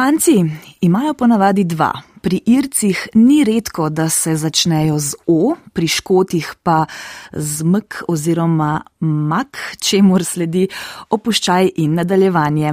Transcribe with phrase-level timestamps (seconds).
[0.00, 0.44] Španci
[0.80, 1.92] imajo ponavadi dva.
[2.20, 6.86] Pri Ircih ni redko, da se začnejo z O, pri Škotih pa
[7.32, 10.68] z Mek oziroma Mak, čemu sledi
[11.10, 12.72] opuščaj in nadaljevanje.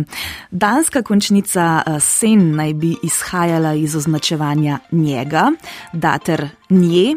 [0.51, 5.51] Danska končnica eh, sen naj bi izhajala iz označevanja njega,
[5.94, 7.15] dater nje,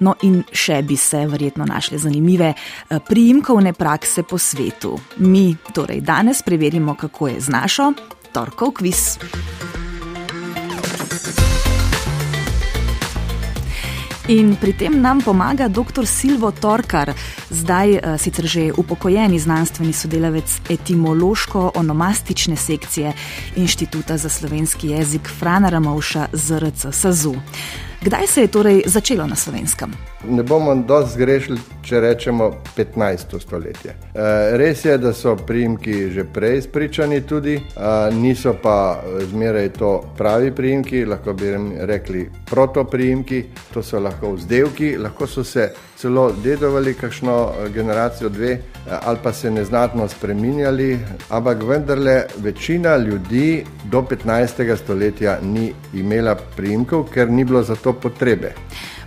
[0.00, 4.98] no in še bi se verjetno našle zanimive eh, priimkovne prakse po svetu.
[5.16, 7.92] Mi torej danes preverimo, kako je z našo
[8.32, 9.18] torkov kviz.
[14.28, 16.06] In pri tem nam pomaga dr.
[16.06, 17.10] Silvo Torkar,
[17.50, 23.12] zdaj uh, sicer že upokojeni znanstveni sodelavec etimološko-onomastične sekcije
[23.56, 27.34] Inštituta za slovenski jezik Frana Ramovša ZRC SAZU.
[28.04, 29.92] Kdaj se je torej začelo na slovenskem?
[30.28, 33.38] Ne bomo dosti zgrešili, če rečemo 15.
[33.40, 33.90] stoletje.
[33.90, 37.60] E, res je, da so priimki že prej spričani, tudi
[38.18, 41.54] niso pa zmeraj to pravi priimki, lahko bi
[41.86, 45.70] rekli protopriimki, to so lahko vzdevki, lahko so se
[46.02, 48.60] celo dedovali kakšno e, generacijo, dve e,
[49.02, 50.98] ali pa se neznatno spreminjali,
[51.30, 54.76] ampak vendarle večina ljudi do 15.
[54.76, 58.54] stoletja ni imela priimkov, ker ni bilo za to potrebe.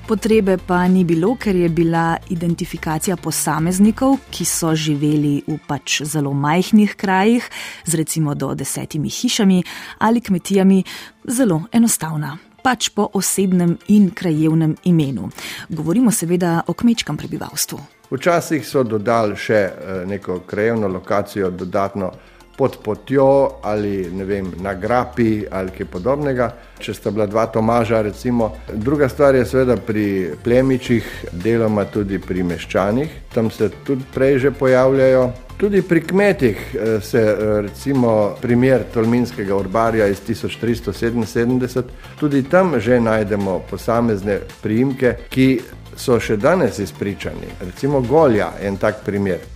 [0.08, 6.34] Potrebe pa ni bilo, ker je bila identifikacija posameznikov, ki so živeli v pač zelo
[6.34, 7.50] majhnih krajih,
[7.86, 9.64] z recimo do desetimi hišami
[10.00, 10.84] ali kmetijami,
[11.28, 12.55] zelo enostavna.
[12.66, 15.30] Pač po osebnem in krajevnem imenu.
[15.70, 17.78] Govorimo seveda o kmečkem prebivalstvu.
[18.10, 22.10] Včasih so dodali še eh, neko krajevno lokacijo, dodatno
[22.58, 28.02] pod potjo ali vem, na grapi ali kaj podobnega, če sta bila dva Tomaža.
[28.02, 28.52] Recimo.
[28.74, 34.52] Druga stvar je seveda pri plemičih, deloma tudi pri meščanih, tam se tudi prej že
[34.52, 35.32] pojavljajo.
[35.58, 41.84] Tudi pri kmetih eh, se eh, recimo primer Tolminskega urbarja iz 1377,
[42.20, 45.50] tudi tam že najdemo posamezne priimke, ki
[45.96, 47.56] so še danes izpričani.
[47.62, 49.55] Recimo Golja je en tak primer.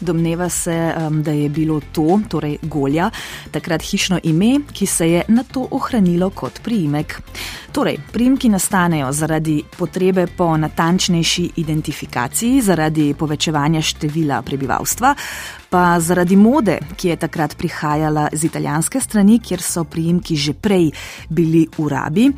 [0.00, 3.10] Domneva se, da je bilo to, torej Golja,
[3.50, 7.20] takrat hišno ime, ki se je na to ohranilo kot priimek.
[7.72, 15.14] Torej, priimki nastanejo zaradi potrebe po natančnejši identifikaciji, zaradi povečevanja števila prebivalstva,
[15.70, 20.90] pa zaradi mode, ki je takrat prihajala z italijanske strani, kjer so priimki že prej
[21.28, 22.30] bili v rabi,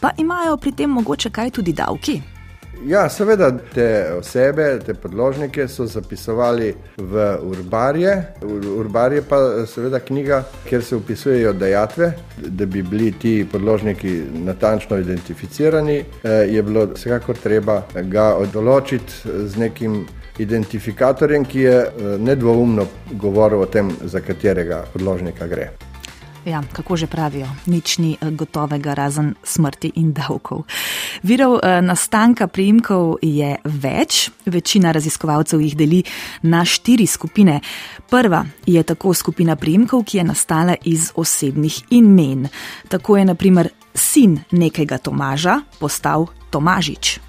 [0.00, 2.35] pa imajo pri tem mogoče kaj tudi davki.
[2.84, 8.12] Ja, seveda, te osebe, te podložnike so zapisovali v urbarje.
[8.78, 15.96] Urbarje pa seveda knjiga, kjer se upisujejo dejatve, da bi bili ti podložniki natančno identificirani,
[15.96, 19.12] eh, je bilo vsekakor treba ga določiti
[19.48, 20.06] z nekim
[20.38, 25.70] identifikatorjem, ki je eh, nedvoumno govoril o tem, za katerega podložnika gre.
[26.46, 30.62] Ja, kako že pravijo, nič ni eh, gotovega razen smrti in davkov.
[31.22, 36.02] Virov eh, nastanka priimkov je več, večina raziskovalcev jih deli
[36.42, 37.60] na štiri skupine.
[38.10, 42.48] Prva je tako skupina priimkov, ki je nastala iz osebnih imen.
[42.88, 47.20] Tako je naprimer sin nekega Tomaža postal Tomažič.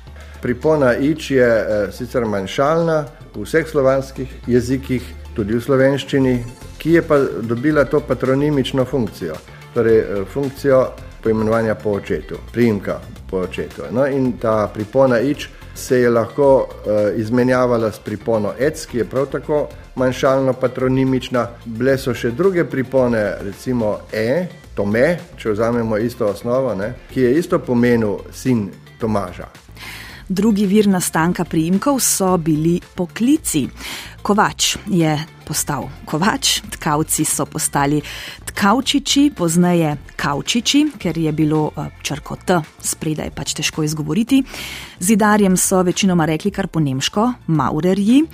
[0.42, 3.06] Pripona ič je e, sicer manjšalna
[3.36, 5.04] v vseh slovanskih jezikih,
[5.36, 6.34] tudi v slovenščini,
[6.78, 9.36] ki je pa dobila to patronimično funkcijo,
[9.74, 10.82] torej eh, funkcijo
[11.24, 13.90] poimenovanja po očetu, priimka po očetu.
[13.92, 19.06] No, in ta pripona ič se je lahko uh, izmenjavala s pripono ec, ki je
[19.06, 21.48] prav tako manjšalno patronimična.
[21.66, 27.38] Bile so še druge pripone, recimo e, tome, če vzamemo isto osnovo, ne, ki je
[27.40, 29.67] isto pomenil sin Tomaža.
[30.30, 33.62] Drugi vir nastanka priimkov so bili poklici.
[34.22, 35.14] Kovač je
[35.48, 38.02] postal kovač, tkavci so postali
[38.46, 44.42] tkavčiči, pozneje kavčiči, ker je bilo eh, črko T spredaj pač težko izgovoriti.
[45.00, 48.26] Zidarjem so večinoma rekli kar po nemško, maurerji.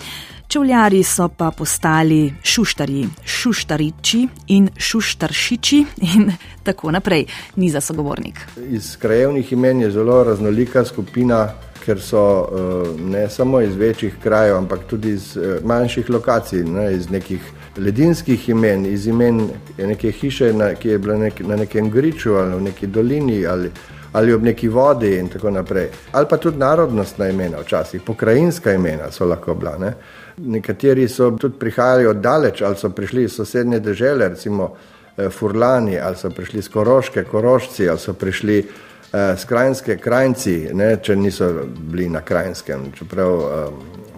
[0.47, 5.83] Čevljari so pa postali šuštarji, šuštariči in šuštaršiči
[6.15, 6.31] in
[6.63, 7.25] tako naprej,
[7.55, 8.41] ni za sogovornik.
[8.69, 11.53] Iz krajevnih imen je zelo raznolika skupina
[11.85, 16.93] ker so eh, ne samo iz večjih krajev, ampak tudi iz eh, manjših lokacij, ne,
[16.95, 17.41] iz nekih
[17.77, 22.55] ledinskih imen, iz imen neke hiše, na, ki je bila nek, na nekem griču ali
[22.55, 23.71] v neki dolini ali,
[24.13, 25.89] ali ob neki vodi in tako naprej.
[26.11, 29.77] Ali pa tudi narodnostna imena, včasih pokrajinska imena so lahko bila.
[29.77, 29.93] Ne.
[30.37, 34.73] Nekateri so tudi prihajali od daleč ali so prišli iz sosednje države, recimo
[35.17, 38.63] eh, Furlani, ali so prišli iz Koroške, Korošci, ali so prišli
[39.13, 43.67] eh, skrajinske krajci, ne, če niso bili na krajinskem, čeprav eh,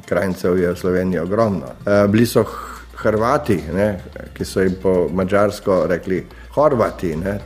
[0.06, 1.76] krajincev je v Sloveniji ogromno.
[1.86, 2.46] Eh, bili so
[2.96, 3.90] Hrvati, ne,
[4.34, 6.24] ki so jim po mačarsko rekli
[6.56, 7.16] Horvati.
[7.16, 7.40] Ne,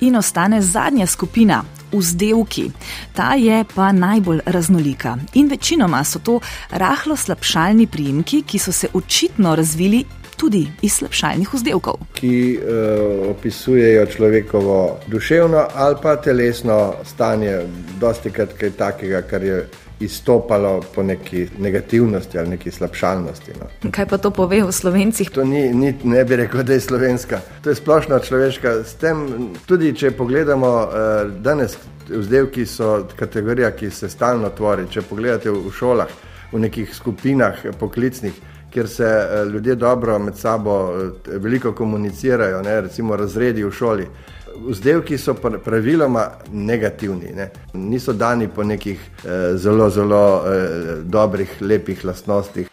[0.00, 2.70] In ostane zadnja skupina, vzdevki.
[3.14, 5.16] Ta je pa najbolj raznolika.
[5.34, 6.40] In večinoma so to
[6.70, 10.04] rahlo slabšalni priimki, ki so se očitno razvili.
[10.44, 14.76] Tudi iz slabšalnih vzdevkov, ki uh, opisujejo človekovo
[15.08, 17.62] duševno ali pa telesno stanje,
[18.00, 19.62] dosti krat kaj takega, kar je
[20.04, 23.56] izstopalo po neki negativnosti ali neki slabšalnosti.
[23.60, 23.90] No.
[23.90, 25.30] Kaj pa to pove o slovencih?
[25.30, 27.40] To ni, ni, ne bi rekel, da je slovenska.
[27.62, 28.74] To je splošno človeška.
[29.00, 29.24] Tem,
[29.66, 34.90] tudi če pogledamo uh, danes, vzdevki so kategorija, ki se stalno tvori.
[34.92, 36.12] Če pogledate v šolah,
[36.52, 38.34] v nekih skupinah poklicnih,
[38.74, 44.08] kjer se uh, ljudje dobro med sabo uh, veliko komunicirajo, ne, recimo razredi v šoli
[44.56, 45.34] vzdevki so
[45.64, 47.50] praviloma negativni, ne?
[47.72, 50.68] niso dani po nekih eh, zelo, zelo eh,
[51.02, 52.68] dobrih, lepih lastnostih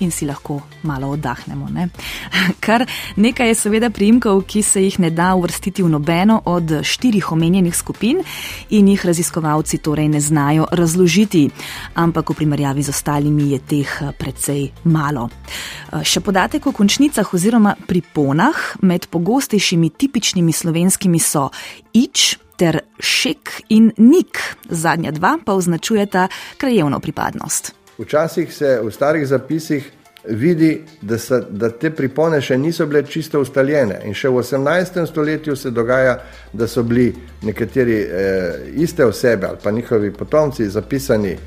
[0.00, 1.68] in si lahko malo oddahnemo.
[1.70, 1.88] Ne?
[2.64, 2.86] Kar
[3.16, 7.76] nekaj je seveda priimkov, ki se jih ne da uvrstiti v nobeno od štirih omenjenih
[7.76, 8.22] skupin
[8.70, 11.48] in jih raziskovalci torej ne znajo razložiti,
[11.94, 15.28] ampak v primerjavi z ostalimi je teh eh, precej malo.
[15.28, 21.50] Eh, še podatek o končnicah oziroma priponah med pogostejšimi tipičnimi slovenskimi so
[21.92, 22.38] ič.
[22.60, 24.36] Ter šek in nik,
[24.68, 26.26] zadnja dva pa označujeta
[26.60, 27.79] krajevno pripadnost.
[28.00, 29.92] Včasih se v starih zapisih
[30.28, 34.00] vidi, da, se, da te pripone še niso bile čisto ustaljene.
[34.08, 35.06] In še v 18.
[35.06, 36.16] stoletju se dogaja,
[36.52, 37.12] da so bili
[37.42, 41.40] nekateri eh, iste osebe ali pa njihovi potomci zapisani eh,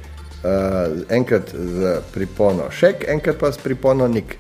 [1.10, 4.38] enkrat z pripono šek, enkrat pa s pripono nik.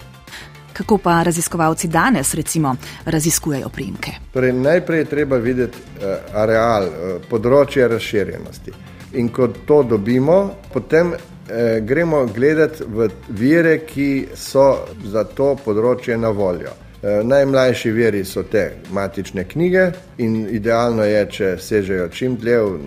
[0.73, 2.75] Kako pa raziskovalci danes, recimo,
[3.05, 4.11] raziskujejo primke?
[4.33, 8.73] Torej, najprej je treba videti uh, areal, uh, področje razširjenosti.
[9.21, 10.39] In ko to dobimo,
[10.73, 11.13] potem
[11.49, 16.73] eh, gremo gledati v vire, ki so za to področje na voljo.
[17.03, 19.89] Eh, najmlajši veri so te matične knjige
[20.23, 22.77] in idealno je, če sežejo čim dlje v,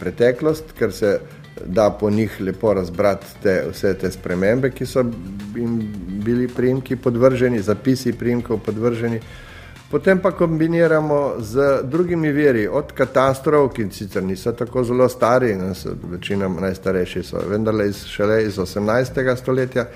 [0.00, 1.18] preteklost, ker se
[1.66, 5.04] da po njih lepo razbrati te, vse te spremembe, ki so
[5.56, 5.76] jim
[6.24, 9.20] bili primki podvrženi, zapisi primkov podvrženi.
[9.90, 15.54] Potem pa kombiniramo z drugimi veri, od katastrov, ki sicer niso tako zelo stari,
[16.10, 19.36] večina najstarejših so vendarle iz, šele iz 18.
[19.36, 19.86] stoletja,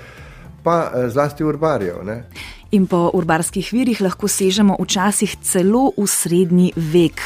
[0.63, 2.05] pa eh, zlasti urbarjev.
[2.05, 2.23] Ne.
[2.71, 7.19] In po urbarskih virih lahko sežemo včasih celo v srednji vek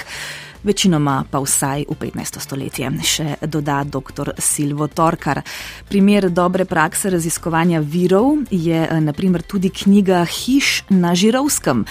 [0.65, 2.39] večinoma pa vsaj v 15.
[2.41, 4.33] stoletje, še doda dr.
[4.41, 5.43] Silvo Torkar.
[5.89, 11.85] Primer dobre prakse raziskovanja virov je naprimer tudi knjiga Hiš na Žirovskem.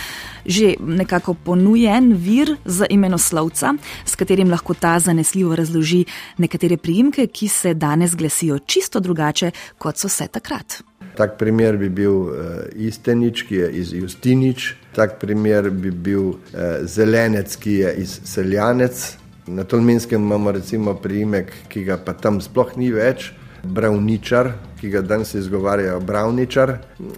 [0.45, 3.75] Že nekako ponujen vir za imenoslovca,
[4.05, 6.05] s katerim lahko ta zanesljivo razloži
[6.39, 10.83] nekatere priimke, ki se danes glasijo čisto drugače, kot so se takrat.
[11.17, 12.33] Tak primer bi bil uh,
[12.75, 16.39] Istenič, ki je iz Justinič, tak primer bi bil uh,
[16.87, 19.17] Zelenec, ki je iz Seljanec.
[19.47, 23.33] Na Tolminskem imamo recimo priimek, ki ga pa tam sploh ni več,
[23.65, 24.51] Bravničar,
[24.81, 26.73] ki ga danes izgovarjajo Bravničar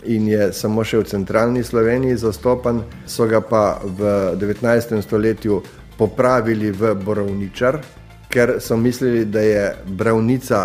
[0.04, 5.02] in je samo še v centralni Sloveniji zastopan, so ga pa v 19.
[5.02, 5.62] stoletju
[5.98, 7.80] popravili v Borovničar,
[8.30, 10.62] ker so mislili, da je Bravnica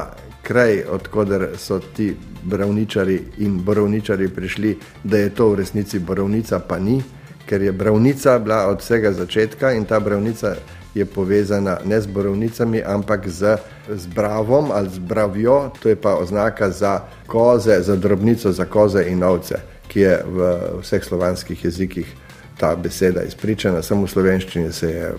[0.51, 6.79] kraj, odkuder so ti bravničari in borovničari prišli, da je to v resnici borovnica, pa
[6.79, 7.01] ni,
[7.45, 10.55] ker je bravnica bila od vsega začetka in ta bravnica
[10.95, 13.55] je povezana ne z borovnicami, ampak z,
[13.95, 19.05] z bravom ali z bravjo, to je pa oznaka za koze, za drobnico, za koze
[19.07, 19.55] in ovce,
[19.87, 22.11] ki je v vseh slovanskih jezikih
[22.59, 25.15] ta beseda izpričana, samo v slovenščini se je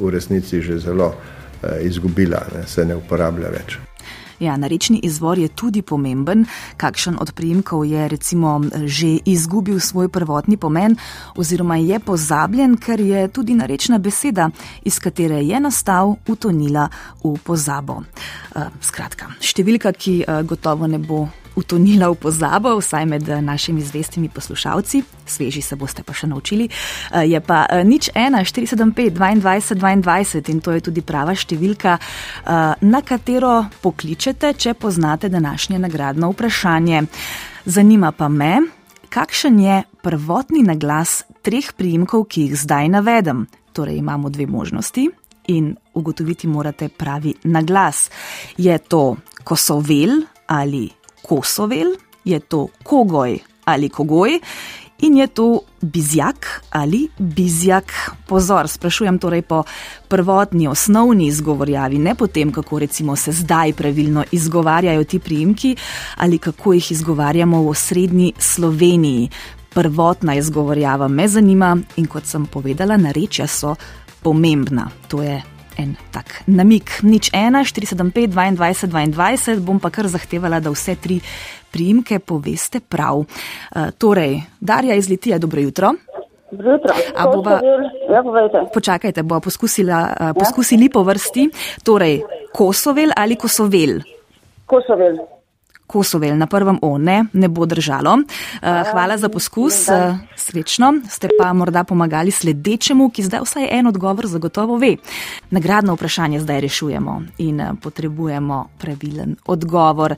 [0.00, 3.93] v resnici že zelo eh, izgubila, ne, se ne uporablja več.
[4.38, 6.46] Ja, narečni izvor je tudi pomemben.
[6.76, 10.96] Kakšen od prijemkov je recimo že izgubil svoj prvotni pomen
[11.36, 14.50] oziroma je pozabljen, ker je tudi narečna beseda,
[14.82, 16.88] iz katere je nastal, utonila
[17.24, 18.02] v pozabo.
[18.54, 21.26] Uh, skratka, številka, ki uh, gotovo ne bo
[21.56, 26.68] utonila v pozabo, vsaj med eh, našimi zvestimi poslušalci, sveži se boste pa še naučili,
[26.68, 31.98] eh, je pa eh, nič 1, 475, 22, 22 in to je tudi prava številka,
[32.80, 37.02] na katero pokličete, če poznate današnje nagradno vprašanje.
[37.64, 38.60] Zanima pa me,
[39.08, 43.46] kakšen je prvotni naglas treh priimkov, ki jih zdaj navedem.
[43.72, 45.08] Torej imamo dve možnosti.
[45.54, 48.10] In ugotoviti morate pravi naglas.
[48.56, 50.88] Je to kosovel ali
[51.24, 54.40] kosovel, je to kogoj ali kogoj.
[54.98, 57.92] in je to bizjak ali bizjak.
[58.26, 59.62] Pozor, sprašujem torej po
[60.08, 65.76] prvotni, osnovni izgovorjavi, ne po tem, kako recimo se zdaj pravilno izgovarjajo ti priimki
[66.16, 69.28] ali kako jih izgovarjamo v osrednji Sloveniji.
[69.74, 73.74] Prvotna izgovorjava me zanima in kot sem povedala, narečja so
[74.22, 74.88] pomembna.
[75.08, 75.42] To je
[75.78, 77.00] en tak namik.
[77.02, 81.20] Nič ena, 475, 22, 22, bom pa kar zahtevala, da vse tri
[81.74, 83.24] priimke poveste prav.
[83.24, 85.94] Uh, torej, Darja iz Litija, dobro jutro.
[86.54, 87.58] Bova,
[88.10, 88.22] ja,
[88.74, 91.48] počakajte, bo poskusila, uh, poskusili po vrsti.
[91.82, 92.20] Torej,
[92.54, 93.98] Kosovel ali Kosovel?
[94.66, 95.33] Kosovel.
[95.94, 98.16] Kosovel na prvem O, ne, ne bo držalo.
[98.18, 100.92] Uh, hvala za poskus, uh, srečno.
[101.10, 104.96] Ste pa morda pomagali sledečemu, ki zdaj vsaj en odgovor zagotovo ve.
[105.54, 110.14] Nagradno vprašanje zdaj rešujemo in uh, potrebujemo pravilen odgovor.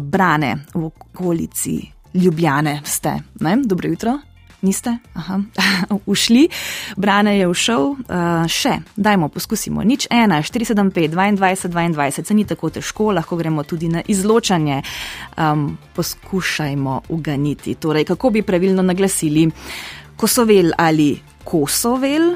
[0.00, 1.76] Brane v okolici
[2.14, 3.14] Ljubljane ste.
[3.40, 3.56] Ne?
[3.64, 4.18] Dobro jutro.
[4.62, 4.98] Niste?
[5.14, 5.40] Aha,
[6.06, 6.48] ušli.
[6.96, 7.82] Brane je ušel.
[7.82, 9.84] Uh, še, dajmo, poskusimo.
[9.86, 14.82] Nič ena, 475, 22, 22, se ni tako težko, lahko gremo tudi na izločanje.
[15.38, 17.74] Um, poskušajmo uganiti.
[17.74, 19.46] Torej, kako bi pravilno naglasili
[20.18, 21.12] kosovel ali
[21.44, 22.34] kosovel,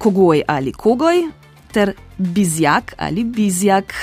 [0.00, 1.26] kogoj ali kogoj,
[1.72, 3.94] ter bizjak ali bizjak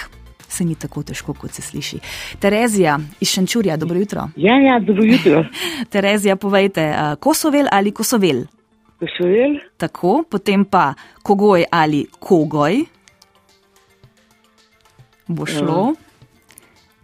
[0.47, 1.99] se ni tako težko, kot se sliši.
[2.39, 4.29] Terezija iz Šančurja, dobro jutro.
[4.35, 5.45] Ja, ja, dobro jutro.
[5.93, 8.43] Terezija, povejte, kosovel ali kosovel?
[8.99, 9.59] Kosovel.
[9.77, 12.85] Tako, potem pa kogoj ali kogoj.
[15.27, 15.93] Bo šlo.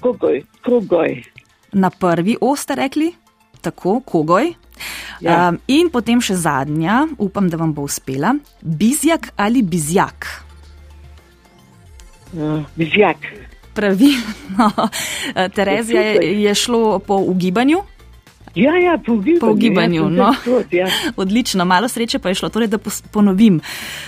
[0.02, 1.24] Kogoj, kogoj.
[1.74, 3.14] Na prvi o ste rekli,
[3.62, 4.54] tako, kogoj.
[5.22, 5.50] Ja.
[5.50, 8.34] Um, in potem še zadnja, upam, da vam bo uspela.
[8.62, 10.43] Bizjak ali bizjak?
[12.76, 13.18] Bizjak.
[13.74, 14.70] Pravilno.
[15.56, 17.78] Terezija je, je šlo po ugibanju.
[18.56, 19.40] Ja, ja, po ugibanju.
[19.40, 20.36] Po ugibanju ja, no.
[20.46, 20.88] tot, ja.
[21.16, 22.50] Odlično, malo sreče pa je šlo.
[22.50, 22.78] Torej, da
[23.12, 23.62] ponovim,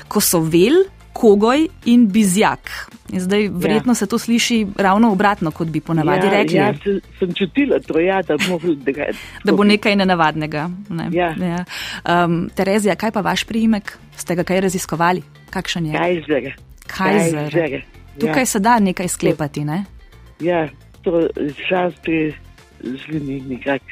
[0.08, 2.70] ko so vel, kogoj in bizjak.
[3.10, 3.96] In zdaj, verjetno ja.
[3.96, 6.58] se to sliši ravno obratno, kot bi ponavadi ja, rekli.
[6.58, 9.10] Ja, sem, sem čutila to, ja, da, mogu, da,
[9.44, 10.70] da bo nekaj nenavadnega.
[10.89, 11.10] Ne?
[11.13, 11.34] Ja.
[11.41, 11.65] Ja.
[12.25, 13.98] Um, Terezija, kaj pa vaš priimek?
[14.17, 15.24] Ste ga kaj raziskovali?
[15.50, 15.98] Kakšen je?
[15.98, 16.55] Kajzer.
[16.88, 17.51] Kajzer.
[17.51, 17.95] Kajzer.
[18.19, 18.45] Tukaj ja.
[18.45, 19.86] se da nekaj sklepati, ne?
[20.39, 20.67] Ja,
[21.01, 21.27] to
[21.69, 22.34] šasti
[22.84, 23.86] zveni nekako.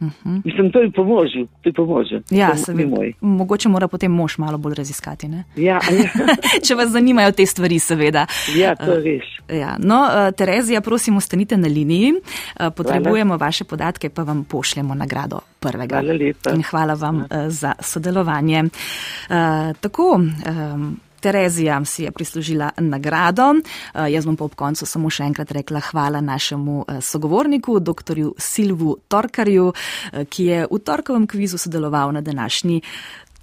[0.00, 0.40] Uh -huh.
[0.44, 2.20] Mislim, to je po možu, to je po možu.
[2.30, 2.96] Ja, seveda.
[3.20, 5.44] Mogoče mora potem mož malo bolj raziskati, ne?
[5.56, 6.10] Ja, ja.
[6.66, 8.26] Če vas zanimajo te stvari, seveda.
[8.56, 9.58] Ja, to je res.
[9.60, 9.76] Ja.
[9.78, 12.12] No, Terezija, prosim, ostanite na liniji.
[12.76, 13.46] Potrebujemo hvala.
[13.46, 16.00] vaše podatke, pa vam pošljemo nagrado prvega.
[16.00, 16.50] Hvala lepa.
[16.50, 17.50] In hvala vam hvala.
[17.50, 18.64] za sodelovanje.
[19.80, 20.20] Tako.
[20.74, 23.54] Um, Terezija si je prislužila nagrado.
[23.94, 28.20] Jaz bom pa ob koncu samo še enkrat rekla hvala našemu sogovorniku, dr.
[28.38, 29.72] Silvu Torkarju,
[30.28, 32.80] ki je v torkovem kvizu sodeloval na današnji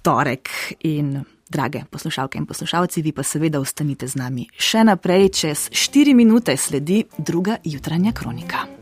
[0.02, 0.50] torek.
[0.80, 5.28] In drage poslušalke in poslušalci, vi pa seveda ostanite z nami še naprej.
[5.28, 8.77] Čez štiri minute sledi druga jutranja kronika.